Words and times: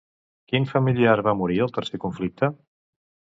Quin 0.51 0.63
familiar 0.69 1.13
va 1.27 1.35
morir 1.41 1.59
al 1.65 1.73
tercer 1.77 2.01
conflicte? 2.05 2.49